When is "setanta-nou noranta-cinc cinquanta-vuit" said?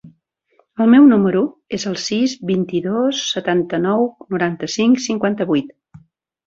3.37-5.75